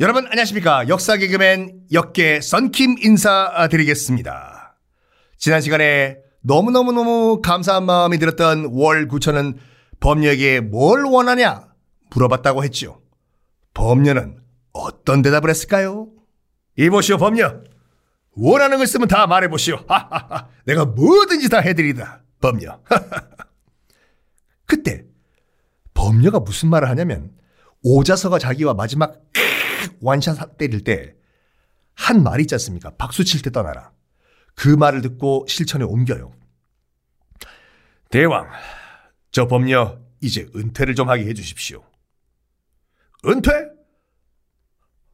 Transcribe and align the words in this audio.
여러분 0.00 0.26
안녕하십니까 0.26 0.88
역사 0.88 1.16
개그맨 1.16 1.82
역계 1.92 2.40
썬킴 2.40 2.96
인사드리겠습니다. 3.00 4.76
지난 5.36 5.60
시간에 5.60 6.18
너무너무너무 6.42 7.40
감사한 7.40 7.86
마음이 7.86 8.18
들었던 8.18 8.70
월 8.72 9.06
9천은 9.06 9.56
범녀에게 10.00 10.62
뭘 10.62 11.04
원하냐 11.04 11.68
물어봤다고 12.10 12.64
했죠. 12.64 13.02
범녀는 13.74 14.40
어떤 14.72 15.22
대답을 15.22 15.48
했을까요? 15.48 16.08
이보시오 16.76 17.16
범녀 17.16 17.60
원하는 18.32 18.78
거 18.78 18.82
있으면 18.82 19.06
다 19.06 19.28
말해보시오. 19.28 19.78
내가 20.66 20.86
뭐든지 20.86 21.48
다 21.48 21.60
해드리다 21.60 22.24
범녀. 22.40 22.80
그때 24.66 25.04
범녀가 25.94 26.40
무슨 26.40 26.68
말을 26.68 26.88
하냐면 26.88 27.30
오자서가 27.84 28.40
자기와 28.40 28.74
마지막 28.74 29.22
완샷 30.00 30.56
때릴 30.58 30.84
때 30.84 31.14
한 31.94 32.22
말이 32.22 32.42
있지 32.42 32.54
않습니까? 32.54 32.90
박수 32.96 33.24
칠 33.24 33.42
때 33.42 33.50
떠나라. 33.50 33.92
그 34.54 34.68
말을 34.68 35.00
듣고 35.02 35.46
실천에 35.48 35.84
옮겨요. 35.84 36.32
대왕, 38.10 38.48
저 39.32 39.48
범녀 39.48 40.00
이제 40.20 40.48
은퇴를 40.54 40.94
좀 40.94 41.08
하게 41.08 41.26
해주십시오. 41.26 41.84
은퇴? 43.26 43.50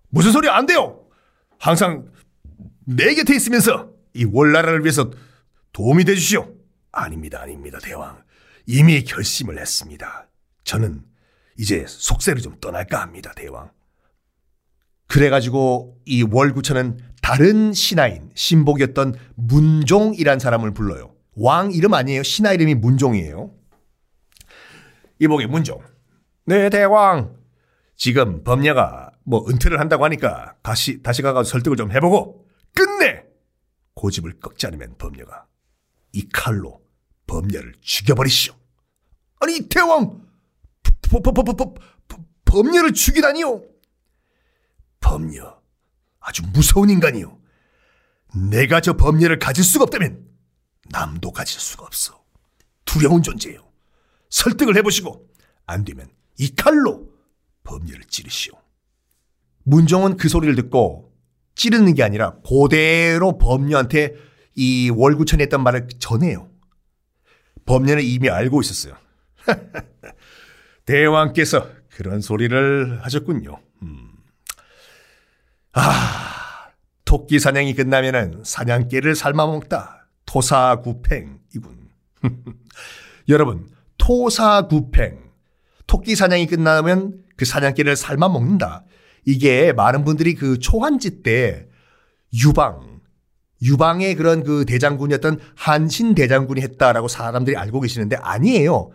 무슨 0.08 0.32
소리 0.32 0.48
안 0.48 0.66
돼요! 0.66 1.06
항상 1.58 2.10
내 2.84 3.14
곁에 3.14 3.34
있으면서 3.34 3.92
이 4.14 4.24
월나라를 4.24 4.80
위해서 4.82 5.10
도움이 5.72 6.04
돼주시오. 6.04 6.52
아닙니다, 6.92 7.40
아닙니다, 7.40 7.78
대왕. 7.78 8.24
이미 8.66 9.04
결심을 9.04 9.58
했습니다. 9.58 10.28
저는 10.64 11.04
이제 11.58 11.84
속세를 11.86 12.42
좀 12.42 12.58
떠날까 12.60 13.00
합니다, 13.00 13.32
대왕. 13.36 13.70
그래가지고 15.10 15.98
이 16.06 16.22
월구천은 16.22 16.98
다른 17.20 17.72
신하인 17.72 18.30
신복이었던 18.34 19.14
문종이란 19.34 20.38
사람을 20.38 20.72
불러요. 20.72 21.14
왕 21.34 21.72
이름 21.72 21.94
아니에요. 21.94 22.22
신하 22.22 22.52
이름이 22.52 22.76
문종이에요. 22.76 23.50
이복의 25.18 25.48
문종. 25.48 25.80
네, 26.46 26.70
대왕. 26.70 27.36
지금 27.96 28.44
범녀가 28.44 29.10
뭐 29.24 29.44
은퇴를 29.48 29.80
한다고 29.80 30.04
하니까 30.04 30.54
다시 30.62 31.02
다시 31.02 31.22
가서 31.22 31.42
설득을 31.42 31.76
좀 31.76 31.90
해보고 31.90 32.46
끝내 32.72 33.24
고집을 33.94 34.38
꺾지 34.38 34.68
않으면 34.68 34.94
범녀가 34.96 35.46
이 36.12 36.28
칼로 36.32 36.80
범녀를 37.26 37.74
죽여버리시오. 37.80 38.54
아니 39.40 39.68
대왕 39.68 40.22
버, 41.10 41.20
버, 41.20 41.32
버, 41.32 41.42
버, 41.42 41.52
버, 41.52 41.74
범녀를 42.44 42.92
죽이다니요? 42.92 43.69
범녀 45.10 45.60
아주 46.20 46.44
무서운 46.52 46.88
인간이요. 46.88 47.36
내가 48.48 48.80
저 48.80 48.96
범녀를 48.96 49.40
가질 49.40 49.64
수가 49.64 49.82
없다면 49.82 50.24
남도 50.90 51.32
가질 51.32 51.60
수가 51.60 51.84
없어. 51.84 52.24
두려운 52.84 53.20
존재요. 53.20 53.68
설득을 54.28 54.76
해보시고 54.76 55.26
안 55.66 55.84
되면 55.84 56.08
이 56.38 56.54
칼로 56.54 57.10
범녀를 57.64 58.04
찌르시오. 58.04 58.54
문종은 59.64 60.16
그 60.16 60.28
소리를 60.28 60.54
듣고 60.54 61.12
찌르는 61.56 61.94
게 61.94 62.04
아니라 62.04 62.36
그대로 62.48 63.36
범녀한테 63.36 64.14
이 64.54 64.90
월구천에 64.90 65.42
했던 65.42 65.64
말을 65.64 65.88
전해요. 65.98 66.48
범녀는 67.66 68.04
이미 68.04 68.30
알고 68.30 68.60
있었어요. 68.60 68.96
대왕께서 70.86 71.68
그런 71.88 72.20
소리를 72.20 73.00
하셨군요. 73.02 73.60
음. 73.82 74.09
아, 75.72 76.70
토끼 77.04 77.38
사냥이 77.38 77.74
끝나면은 77.74 78.42
사냥개를 78.44 79.14
삶아 79.14 79.46
먹다. 79.46 80.08
토사구팽이군. 80.26 81.88
여러분, 83.28 83.68
토사구팽. 83.98 85.30
토끼 85.86 86.16
사냥이 86.16 86.46
끝나면 86.46 87.22
그 87.36 87.44
사냥개를 87.44 87.96
삶아 87.96 88.28
먹는다. 88.28 88.84
이게 89.24 89.72
많은 89.72 90.04
분들이 90.04 90.34
그 90.34 90.58
초한지 90.58 91.22
때 91.22 91.66
유방, 92.32 93.00
유방의 93.62 94.14
그런 94.14 94.42
그 94.42 94.64
대장군이었던 94.64 95.40
한신 95.56 96.14
대장군이 96.14 96.60
했다라고 96.62 97.08
사람들이 97.08 97.56
알고 97.56 97.80
계시는데 97.80 98.16
아니에요. 98.16 98.90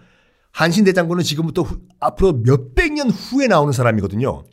한신 0.51 0.85
대장군은 0.85 1.23
지금부터 1.23 1.63
후, 1.63 1.81
앞으로 1.99 2.33
몇백 2.33 2.93
년 2.93 3.09
후에 3.09 3.47
나오는 3.47 3.71
사람이거든요. 3.73 4.45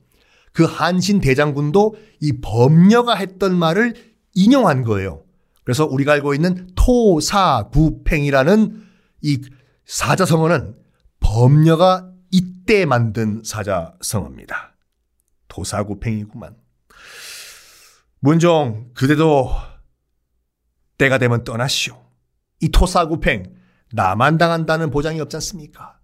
그 0.52 0.64
한신 0.64 1.20
대장군도 1.20 1.94
이 2.20 2.40
범녀가 2.40 3.14
했던 3.14 3.56
말을 3.56 3.94
인용한 4.34 4.82
거예요. 4.82 5.24
그래서 5.64 5.86
우리가 5.86 6.12
알고 6.12 6.34
있는 6.34 6.68
토사구팽이라는 6.74 8.82
이 9.22 9.40
사자성어는 9.86 10.76
범녀가 11.20 12.12
이때 12.30 12.84
만든 12.84 13.42
사자성어입니다. 13.44 14.76
토사구팽이구만. 15.48 16.56
문종, 18.20 18.90
그대도 18.94 19.50
때가 20.98 21.19
되면 21.19 21.44
떠나시오. 21.44 22.00
이 22.60 22.69
토사구팽, 22.69 23.54
나만 23.92 24.38
당한다는 24.38 24.90
보장이 24.90 25.20
없지 25.20 25.36
않습니까? 25.36 25.98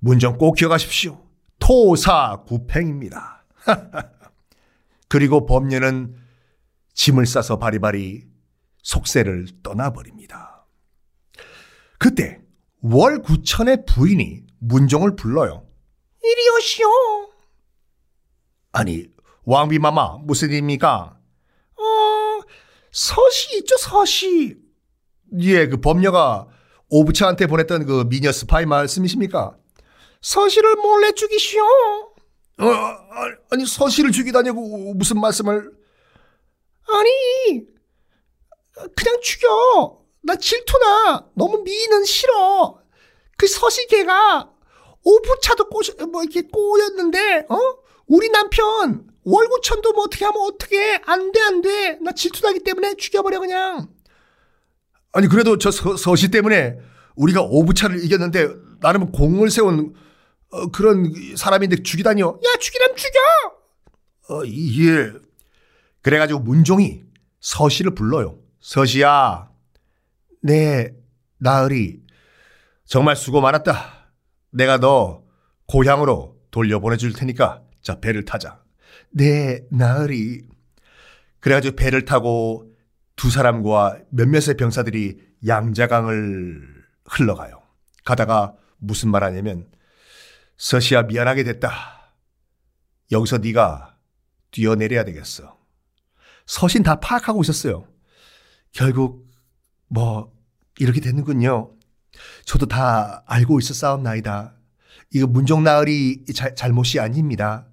문정 0.00 0.38
꼭 0.38 0.54
기억하십시오. 0.54 1.20
토사구팽입니다. 1.62 3.44
그리고 5.08 5.46
범녀는 5.46 6.16
짐을 6.94 7.24
싸서 7.24 7.58
바리바리 7.58 8.26
속세를 8.82 9.46
떠나버립니다. 9.62 10.66
그때 11.98 12.40
월구천의 12.80 13.84
부인이 13.86 14.42
문종을 14.58 15.14
불러요. 15.14 15.64
이리 16.24 16.48
오시오. 16.58 16.88
아니 18.72 19.06
왕비마마 19.44 20.18
무슨 20.22 20.50
일입니까? 20.50 21.16
어 21.76 22.40
서시 22.90 23.58
있죠 23.58 23.76
서시. 23.76 24.56
예, 25.38 25.68
그 25.68 25.76
범녀가 25.76 26.48
오부차한테 26.88 27.46
보냈던 27.46 27.86
그 27.86 28.08
미녀 28.08 28.32
스파이 28.32 28.66
말씀이십니까? 28.66 29.56
서시를 30.22 30.76
몰래 30.76 31.12
죽이시오. 31.12 31.62
어, 31.62 32.66
아니 33.50 33.66
서시를 33.66 34.12
죽이다냐고 34.12 34.94
무슨 34.94 35.20
말씀을? 35.20 35.72
아니 36.88 37.66
그냥 38.96 39.20
죽여. 39.20 40.00
나 40.22 40.36
질투나. 40.36 41.28
너무 41.34 41.62
미는 41.62 42.04
싫어. 42.04 42.80
그 43.36 43.46
서시 43.46 43.86
걔가 43.88 44.50
오부차도 45.02 45.68
꼬, 45.68 45.80
뭐 46.10 46.22
이렇게 46.22 46.42
꼬였는데, 46.42 47.46
어? 47.48 47.58
우리 48.06 48.28
남편 48.28 49.08
월구천도 49.24 49.92
뭐 49.92 50.04
어떻게 50.04 50.24
하면 50.24 50.40
어떻게 50.42 51.00
안 51.04 51.32
돼, 51.32 51.40
안 51.40 51.60
돼. 51.60 51.98
나 52.00 52.12
질투나기 52.12 52.60
때문에 52.60 52.94
죽여버려, 52.94 53.40
그냥. 53.40 53.88
아니, 55.12 55.26
그래도 55.26 55.58
저 55.58 55.72
서, 55.72 55.96
서시 55.96 56.30
때문에 56.30 56.78
우리가 57.16 57.42
오부차를 57.42 58.04
이겼는데, 58.04 58.48
나름 58.80 59.10
공을 59.10 59.50
세운 59.50 59.94
어, 60.52 60.66
그런 60.68 61.12
사람인데 61.36 61.82
죽이다니요. 61.82 62.26
야, 62.28 62.58
죽이라면 62.60 62.96
죽여! 62.96 63.18
어, 64.28 64.42
예. 64.46 65.12
그래가지고 66.02 66.40
문종이 66.40 67.02
서시를 67.40 67.94
불러요. 67.94 68.38
서시야. 68.60 69.50
네, 70.42 70.94
나으리. 71.38 72.02
정말 72.84 73.16
수고 73.16 73.40
많았다. 73.40 74.12
내가 74.50 74.78
너 74.78 75.24
고향으로 75.66 76.36
돌려보내줄 76.50 77.14
테니까 77.14 77.62
자, 77.80 77.98
배를 78.00 78.24
타자. 78.24 78.62
네, 79.10 79.64
나으리. 79.70 80.46
그래가지고 81.40 81.76
배를 81.76 82.04
타고 82.04 82.70
두 83.16 83.30
사람과 83.30 83.98
몇몇의 84.10 84.56
병사들이 84.58 85.18
양자강을 85.46 86.84
흘러가요. 87.06 87.62
가다가 88.04 88.54
무슨 88.78 89.10
말 89.10 89.24
하냐면 89.24 89.66
서시야 90.62 91.02
미안하게 91.02 91.42
됐다. 91.42 92.14
여기서 93.10 93.38
네가 93.38 93.96
뛰어내려야 94.52 95.04
되겠어. 95.04 95.58
서신 96.46 96.84
다 96.84 97.00
파악하고 97.00 97.42
있었어요. 97.42 97.88
결국 98.70 99.28
뭐 99.88 100.32
이렇게 100.78 101.00
됐는군요. 101.00 101.72
저도 102.44 102.66
다 102.66 103.24
알고 103.26 103.58
있었사옵나이다. 103.58 104.54
이거 105.10 105.26
문종나으리 105.26 106.26
잘못이 106.54 107.00
아닙니다. 107.00 107.66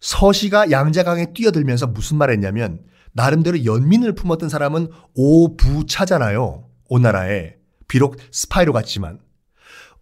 서시가 0.00 0.72
양자강에 0.72 1.34
뛰어들면서 1.34 1.86
무슨 1.86 2.16
말 2.16 2.30
했냐면 2.30 2.84
나름대로 3.12 3.64
연민을 3.64 4.16
품었던 4.16 4.48
사람은 4.48 4.90
오부차잖아요. 5.14 6.68
오나라에. 6.88 7.54
비록 7.86 8.16
스파이로 8.32 8.72
갔지만 8.72 9.24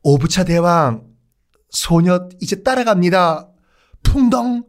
오부차 0.04 0.44
대왕 0.44 1.02
소녀 1.70 2.28
이제 2.40 2.62
따라갑니다. 2.62 3.48
풍덩. 4.02 4.64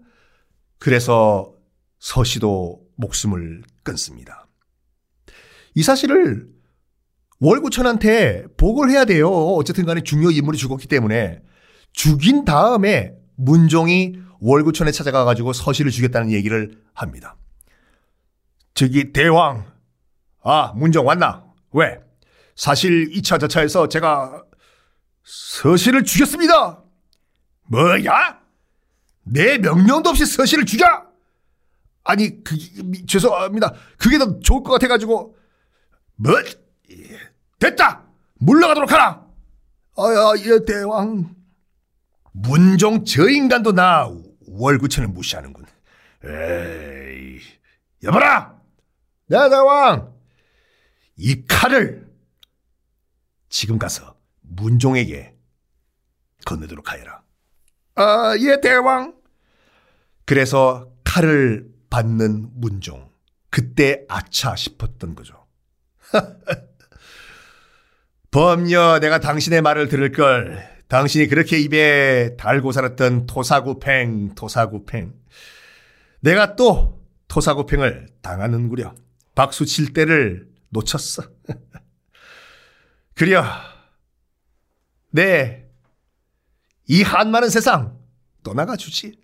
그래서 0.79 1.53
서씨도 1.99 2.81
목숨을 2.95 3.61
끊습니다. 3.83 4.47
이 5.75 5.83
사실을 5.83 6.47
월구천한테 7.41 8.45
보고를 8.57 8.93
해야 8.93 9.03
돼요. 9.03 9.29
어쨌든 9.29 9.85
간에 9.85 10.01
중요 10.01 10.31
인물이 10.31 10.57
죽었기 10.57 10.87
때문에 10.87 11.41
죽인 11.91 12.45
다음에 12.45 13.13
문종이 13.35 14.13
월구천에 14.39 14.91
찾아가 14.91 15.25
가지고 15.25 15.51
서씨를 15.51 15.91
죽였다는 15.91 16.31
얘기를 16.31 16.81
합니다. 16.93 17.35
저기 18.73 19.11
대왕, 19.11 19.65
아 20.43 20.71
문종 20.75 21.05
왔나? 21.05 21.43
왜? 21.73 21.99
사실 22.55 23.09
2차 23.09 23.39
저차에서 23.39 23.89
제가 23.89 24.44
서씨를 25.25 26.04
죽였습니다. 26.04 26.83
뭐야? 27.63 28.39
내 29.24 29.57
명령도 29.57 30.12
없이 30.12 30.25
서씨를 30.25 30.66
죽여? 30.66 30.86
아니, 32.04 32.44
그, 32.44 32.56
죄송합니다. 33.07 33.74
그게 33.98 34.19
더 34.19 34.39
좋을 34.39 34.63
것 34.63 34.74
같아가지고. 34.74 35.36
뭐? 36.18 36.33
됐다! 37.60 38.06
물러가도록 38.36 38.92
하라! 38.92 39.25
아야, 39.98 40.33
예, 40.45 40.63
대왕. 40.63 41.36
문종 42.31 43.06
저 43.06 43.28
인간도 43.28 43.71
나 43.71 44.07
월구천을 44.48 45.07
무시하는군. 45.10 45.66
에이, 46.24 47.39
여봐라! 48.04 48.62
네, 49.28 49.50
대왕! 49.50 50.13
이 51.18 51.45
칼을 51.48 52.07
지금 53.50 53.80
가서 53.80 54.14
문종에게 54.50 55.36
건네도록 56.45 56.92
하여라. 56.92 57.21
아, 57.95 58.36
예, 58.39 58.59
대왕. 58.62 59.15
그래서 60.25 60.92
칼을 61.03 61.68
받는 61.89 62.50
문종. 62.56 63.09
그때 63.50 64.06
아차 64.09 64.56
싶었던 64.56 65.15
거죠. 65.15 65.45
범녀, 68.31 69.00
내가 69.00 69.19
당신의 69.19 69.62
말을 69.62 69.88
들을 69.88 70.12
걸. 70.12 70.75
당신이 70.88 71.27
그렇게 71.27 71.57
입에 71.59 72.36
달고 72.38 72.71
살았던 72.74 73.27
토사구팽, 73.27 74.36
토사구팽. 74.36 75.13
내가 76.19 76.56
또 76.56 77.01
토사구팽을 77.27 78.07
당하는구려. 78.21 78.94
박수 79.36 79.65
칠 79.65 79.94
때를 79.94 80.50
놓쳤어. 80.69 81.24
그려. 83.15 83.44
네. 85.15 85.65
이 86.88 87.01
한많은 87.01 87.50
세상 87.50 87.97
떠나가 88.44 88.75
주지. 88.75 89.17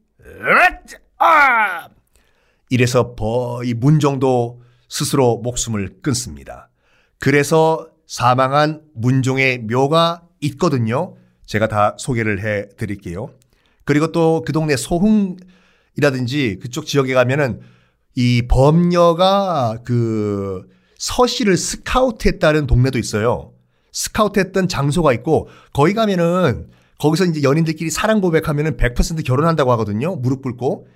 아! 1.18 1.90
이래서 2.70 3.14
이 3.66 3.74
문종도 3.74 4.62
스스로 4.88 5.40
목숨을 5.40 6.02
끊습니다. 6.02 6.70
그래서 7.20 7.90
사망한 8.08 8.84
문종의 8.96 9.60
묘가 9.60 10.24
있거든요. 10.40 11.18
제가 11.46 11.68
다 11.68 11.98
소개를 12.00 12.42
해 12.42 12.70
드릴게요. 12.78 13.34
그리고 13.84 14.14
또 14.14 14.44
그 14.46 14.54
동네 14.54 14.78
소흥이라든지 14.78 16.60
그쪽 16.62 16.86
지역에 16.86 17.14
가면은 17.14 17.60
이 18.16 18.44
범녀가 18.48 19.80
그 19.84 20.70
서씨를 20.98 21.58
스카우트 21.58 22.30
했다는 22.30 22.66
동네도 22.68 22.98
있어요. 22.98 23.52
스카우트 23.92 24.40
했던 24.40 24.68
장소가 24.68 25.14
있고 25.14 25.50
거기 25.74 25.94
가면은 25.94 26.70
거기서 27.00 27.26
이제 27.26 27.42
연인들끼리 27.42 27.90
사랑 27.90 28.22
고백하면은 28.22 28.78
100% 28.78 29.26
결혼한다고 29.26 29.72
하거든요. 29.72 30.16
무릎 30.16 30.44
꿇고. 30.44 30.88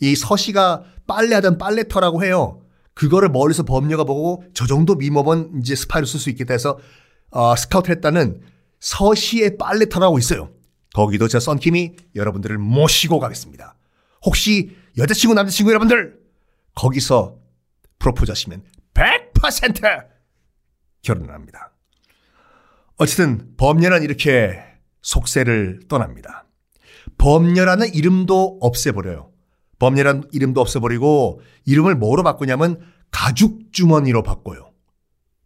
이 0.00 0.16
서시가 0.16 0.82
빨래하던 1.06 1.58
빨래터라고 1.58 2.24
해요. 2.24 2.60
그거를 2.94 3.28
멀리서 3.28 3.62
범려가 3.62 4.04
보고 4.04 4.42
저 4.54 4.66
정도 4.66 4.94
미모면 4.94 5.60
이제 5.60 5.74
스파이로 5.74 6.06
쓸 6.06 6.20
수 6.20 6.30
있겠다 6.30 6.54
해서 6.54 6.78
어, 7.30 7.54
스카우트 7.56 7.90
했다는 7.90 8.40
서시의 8.80 9.58
빨래터라고 9.58 10.18
있어요. 10.18 10.50
거기도 10.94 11.28
저 11.28 11.38
썬킴이 11.38 11.96
여러분들을 12.14 12.58
모시고 12.58 13.18
가겠습니다. 13.18 13.76
혹시 14.24 14.76
여자친구 14.98 15.34
남자친구 15.34 15.70
여러분들 15.70 16.18
거기서 16.74 17.36
프로포즈 17.98 18.30
하시면 18.30 18.62
100% 18.94 20.06
결혼을 21.02 21.32
합니다. 21.32 21.71
어쨌든 22.96 23.54
범녀는 23.56 24.02
이렇게 24.02 24.60
속세를 25.02 25.80
떠납니다. 25.88 26.44
범녀라는 27.18 27.94
이름도 27.94 28.58
없애버려요. 28.60 29.30
범녀라는 29.78 30.28
이름도 30.32 30.60
없애버리고 30.60 31.40
이름을 31.64 31.96
뭐로 31.96 32.22
바꾸냐면 32.22 32.80
가죽주머니로 33.10 34.22
바꿔요. 34.22 34.70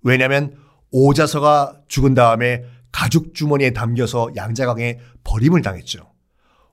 왜냐하면 0.03 0.57
오자서가 0.91 1.81
죽은 1.89 2.15
다음에 2.15 2.65
가죽주머니에 2.93 3.71
담겨서 3.71 4.31
양자강에 4.37 4.99
버림을 5.25 5.63
당했죠. 5.63 6.13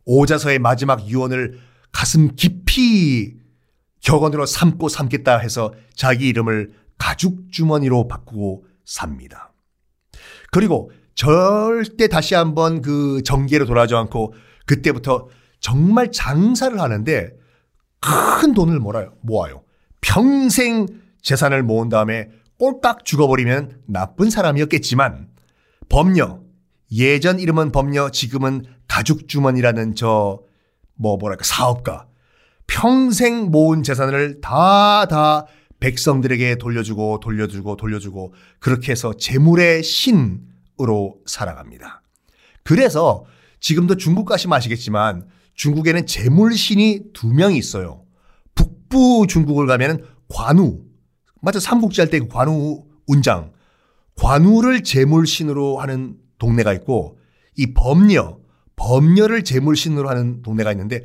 오자서의 0.05 0.59
마지막 0.59 1.07
유언을 1.07 1.59
가슴 1.91 2.35
깊이 2.35 3.37
격언으로 4.01 4.45
삼고 4.45 4.89
삼겠다 4.89 5.37
해서 5.37 5.73
자기 5.95 6.27
이름을 6.27 6.73
가죽주머니로 6.97 8.07
바꾸고 8.07 8.65
삽니다. 8.85 9.52
그리고 10.53 10.91
절대 11.15 12.07
다시 12.07 12.35
한번 12.35 12.81
그 12.81 13.21
정계로 13.23 13.65
돌아가지 13.65 13.95
않고 13.95 14.33
그때부터 14.65 15.27
정말 15.59 16.11
장사를 16.11 16.79
하는데 16.79 17.31
큰 17.99 18.53
돈을 18.53 18.79
모아요. 18.79 19.13
모아요. 19.21 19.63
평생 20.01 20.87
재산을 21.21 21.63
모은 21.63 21.89
다음에 21.89 22.29
꼴딱 22.59 23.03
죽어버리면 23.03 23.81
나쁜 23.87 24.29
사람이었겠지만 24.29 25.27
범녀 25.89 26.41
예전 26.91 27.39
이름은 27.39 27.71
범녀 27.71 28.11
지금은 28.11 28.65
가죽주머니라는 28.87 29.95
저 29.95 30.53
뭐 30.95 31.17
뭐랄까 31.17 31.43
사업가 31.43 32.07
평생 32.67 33.51
모은 33.51 33.83
재산을 33.83 34.39
다 34.41 35.05
다 35.09 35.45
백성들에게 35.83 36.55
돌려주고 36.55 37.19
돌려주고 37.19 37.75
돌려주고 37.75 38.33
그렇게 38.59 38.93
해서 38.93 39.13
재물의 39.13 39.83
신 39.83 40.47
으로 40.81 41.19
살아갑니다. 41.27 42.01
그래서 42.63 43.25
지금도 43.59 43.97
중국 43.97 44.25
가시면 44.25 44.57
아시겠지만 44.57 45.27
중국에는 45.53 46.07
재물신이 46.07 47.11
두 47.13 47.27
명이 47.27 47.57
있어요. 47.59 48.05
북부 48.55 49.27
중국을 49.29 49.67
가면은 49.67 50.03
관우. 50.29 50.81
맞아. 51.41 51.59
삼국지 51.59 52.01
할때그 52.01 52.27
관우 52.27 52.85
운장. 53.05 53.51
관우를 54.15 54.81
재물신으로 54.83 55.77
하는 55.77 56.15
동네가 56.39 56.73
있고 56.73 57.19
이 57.55 57.73
범녀, 57.73 58.39
범녀를 58.75 59.43
재물신으로 59.43 60.09
하는 60.09 60.41
동네가 60.41 60.71
있는데 60.71 61.03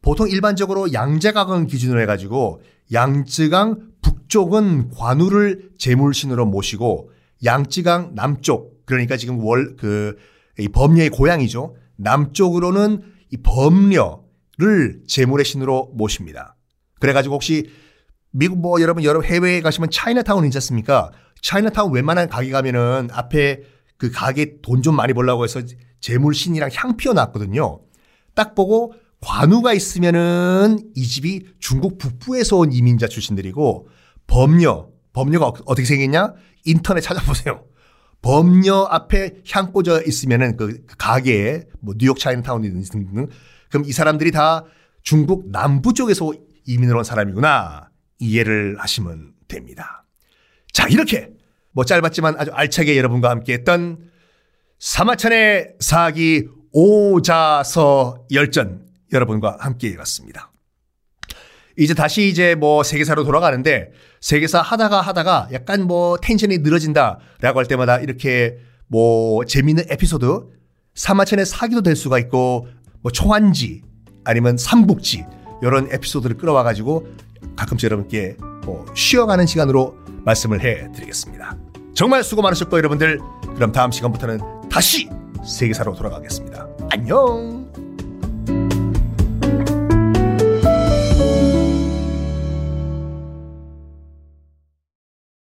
보통 0.00 0.30
일반적으로 0.30 0.94
양재강을 0.94 1.66
기준으로 1.66 2.00
해가지고 2.00 2.62
양쯔강 2.90 3.89
북쪽은 4.30 4.90
관우를 4.90 5.70
재물신으로 5.76 6.46
모시고 6.46 7.10
양쯔강 7.44 8.14
남쪽 8.14 8.86
그러니까 8.86 9.16
지금 9.16 9.44
월, 9.44 9.76
그, 9.76 10.16
이 10.58 10.68
범녀의 10.68 11.10
고향이죠. 11.10 11.74
남쪽으로는 11.96 13.02
이 13.30 13.36
범녀를 13.38 15.02
재물의 15.06 15.44
신으로 15.44 15.92
모십니다. 15.94 16.56
그래가지고 17.00 17.34
혹시 17.34 17.70
미국 18.30 18.58
뭐 18.58 18.80
여러분 18.80 19.02
여러 19.04 19.20
해외에 19.20 19.60
가시면 19.60 19.90
차이나타운 19.90 20.44
있지 20.44 20.56
않습니까? 20.58 21.10
차이나타운 21.42 21.92
웬만한 21.92 22.28
가게 22.28 22.50
가면은 22.50 23.08
앞에 23.12 23.62
그 23.96 24.10
가게 24.10 24.60
돈 24.62 24.82
좀 24.82 24.94
많이 24.94 25.12
벌라고 25.12 25.44
해서 25.44 25.60
재물 26.00 26.34
신이랑 26.34 26.70
향 26.74 26.96
피워놨거든요. 26.96 27.80
딱 28.34 28.54
보고 28.54 28.94
관우가 29.20 29.74
있으면은 29.74 30.78
이 30.94 31.02
집이 31.02 31.46
중국 31.58 31.98
북부에서 31.98 32.58
온 32.58 32.72
이민자 32.72 33.08
출신들이고 33.08 33.88
범녀, 34.30 34.88
범녀가 35.12 35.46
어떻게 35.46 35.84
생겼냐? 35.84 36.34
인터넷 36.64 37.00
찾아보세요. 37.00 37.64
범녀 38.22 38.86
앞에 38.90 39.42
향 39.50 39.72
꽂아 39.72 40.02
있으면은 40.06 40.56
그 40.56 40.84
가게에 40.98 41.64
뭐 41.80 41.94
뉴욕 41.98 42.18
차이나타운이든 42.18 42.82
등 42.82 43.28
그럼 43.70 43.84
이 43.86 43.92
사람들이 43.92 44.30
다 44.30 44.64
중국 45.02 45.50
남부 45.50 45.92
쪽에서 45.94 46.32
이민을 46.66 46.96
온 46.96 47.02
사람이구나 47.02 47.90
이해를 48.18 48.76
하시면 48.78 49.32
됩니다. 49.48 50.06
자 50.72 50.86
이렇게 50.86 51.30
뭐 51.72 51.84
짧았지만 51.84 52.36
아주 52.38 52.52
알차게 52.52 52.96
여러분과 52.96 53.30
함께 53.30 53.54
했던 53.54 54.10
사마천의 54.78 55.76
사기 55.80 56.46
오자서 56.72 58.26
열전 58.30 58.86
여러분과 59.12 59.56
함께 59.60 59.90
해봤습니다. 59.92 60.49
이제 61.78 61.94
다시 61.94 62.28
이제 62.28 62.54
뭐 62.54 62.82
세계사로 62.82 63.24
돌아가는데 63.24 63.90
세계사 64.20 64.60
하다가 64.60 65.00
하다가 65.00 65.48
약간 65.52 65.86
뭐 65.86 66.18
텐션이 66.18 66.58
늘어진다라고 66.58 67.58
할 67.58 67.66
때마다 67.66 67.98
이렇게 67.98 68.58
뭐 68.86 69.44
재미있는 69.44 69.84
에피소드 69.88 70.42
사마천의 70.94 71.46
사기도 71.46 71.82
될 71.82 71.96
수가 71.96 72.18
있고 72.18 72.66
뭐 73.02 73.12
초한지 73.12 73.82
아니면 74.24 74.56
삼국지 74.56 75.24
이런 75.62 75.88
에피소드를 75.90 76.36
끌어와 76.36 76.62
가지고 76.62 77.06
가끔씩 77.56 77.90
여러분께 77.90 78.36
뭐 78.64 78.84
쉬어가는 78.94 79.46
시간으로 79.46 79.96
말씀을 80.24 80.60
해드리겠습니다. 80.60 81.56
정말 81.94 82.22
수고 82.22 82.42
많으셨고 82.42 82.76
여러분들 82.76 83.20
그럼 83.54 83.72
다음 83.72 83.90
시간부터는 83.90 84.40
다시 84.70 85.08
세계사로 85.44 85.94
돌아가겠습니다. 85.94 86.68
안녕. 86.90 87.59